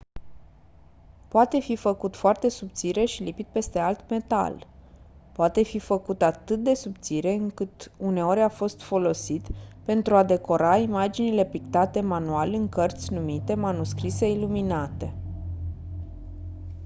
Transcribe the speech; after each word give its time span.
poate 1.27 1.59
fi 1.59 1.75
făcut 1.75 2.15
foarte 2.15 2.49
subțire 2.49 3.05
și 3.05 3.23
lipit 3.23 3.47
peste 3.47 3.79
alt 3.79 4.09
metal 4.09 4.67
poate 5.33 5.63
fi 5.63 5.79
făcut 5.79 6.21
atât 6.21 6.63
de 6.63 6.73
subțire 6.73 7.31
încât 7.33 7.91
uneori 7.97 8.39
a 8.41 8.49
fost 8.49 8.81
folosit 8.81 9.47
pentru 9.85 10.15
a 10.15 10.23
decora 10.23 10.77
imaginile 10.77 11.45
pictate 11.45 12.01
manual 12.01 12.53
în 12.53 12.69
cărți 12.69 13.13
numite 13.13 13.53
manuscrise 13.55 14.29
iluminate 14.31 15.13